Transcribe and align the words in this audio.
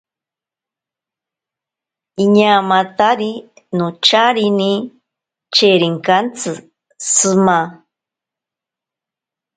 Iñaamatari 2.23 3.31
nocharine 3.77 4.71
cherinkantsi 5.55 6.51
shima. 7.11 7.59